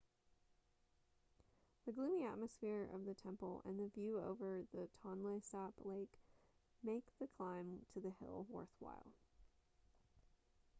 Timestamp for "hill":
8.09-8.47